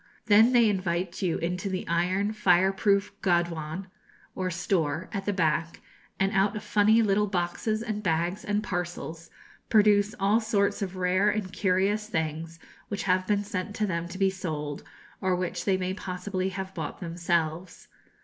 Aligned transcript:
Then 0.25 0.51
they 0.51 0.67
invite 0.67 1.21
you 1.21 1.37
into 1.37 1.69
the 1.69 1.87
iron 1.87 2.33
fire 2.33 2.73
proof 2.73 3.13
'godown' 3.21 3.85
or 4.33 4.49
store, 4.49 5.11
at 5.13 5.25
the 5.25 5.31
back, 5.31 5.79
and 6.19 6.31
out 6.31 6.55
of 6.55 6.63
funny 6.63 7.03
little 7.03 7.27
boxes 7.27 7.83
and 7.83 8.01
bags 8.01 8.43
and 8.43 8.63
parcels 8.63 9.29
produce 9.69 10.15
all 10.19 10.39
sorts 10.39 10.81
of 10.81 10.95
rare 10.95 11.29
and 11.29 11.53
curious 11.53 12.09
things 12.09 12.57
which 12.87 13.03
have 13.03 13.27
been 13.27 13.43
sent 13.43 13.75
to 13.75 13.85
them 13.85 14.07
to 14.07 14.17
be 14.17 14.31
sold, 14.31 14.81
or 15.21 15.35
which 15.35 15.65
they 15.65 15.77
may 15.77 15.93
possibly 15.93 16.49
have 16.49 16.73
bought 16.73 16.99
themselves. 16.99 17.87